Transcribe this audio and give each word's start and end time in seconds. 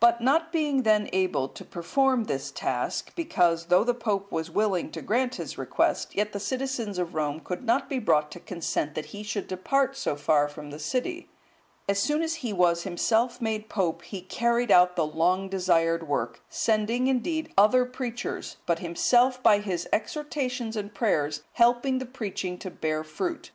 But 0.00 0.20
not 0.20 0.52
being 0.52 0.82
then 0.82 1.08
able 1.14 1.48
to 1.48 1.64
perform 1.64 2.24
this 2.24 2.50
task, 2.50 3.12
because, 3.16 3.68
though 3.68 3.84
the 3.84 3.94
Pope 3.94 4.30
was 4.30 4.50
willing 4.50 4.90
to 4.90 5.00
grant 5.00 5.36
his 5.36 5.56
request, 5.56 6.14
yet 6.14 6.34
the 6.34 6.38
citizens 6.38 6.98
of 6.98 7.14
Rome 7.14 7.40
could 7.40 7.64
not 7.64 7.88
be 7.88 7.98
brought 7.98 8.30
to 8.32 8.38
consent 8.38 8.94
that 8.94 9.06
he 9.16 9.22
should 9.22 9.48
depart 9.48 9.96
so 9.96 10.14
far 10.14 10.46
from 10.46 10.68
the 10.68 10.78
city, 10.78 11.30
as 11.88 11.98
soon 11.98 12.20
as 12.20 12.34
he 12.44 12.52
was 12.52 12.82
himself 12.82 13.40
made 13.40 13.70
Pope, 13.70 14.02
he 14.02 14.20
carried 14.20 14.70
out 14.70 14.94
the 14.94 15.06
long 15.06 15.48
desired 15.48 16.06
work, 16.06 16.42
sending, 16.50 17.06
indeed, 17.06 17.50
other 17.56 17.86
preachers, 17.86 18.58
but 18.66 18.80
himself 18.80 19.42
by 19.42 19.60
his 19.60 19.88
exhortations 19.90 20.76
and 20.76 20.92
prayers 20.92 21.44
helping 21.54 21.96
the 21.98 22.04
preaching 22.04 22.58
to 22.58 22.70
bear 22.70 23.02
fruit. 23.02 23.52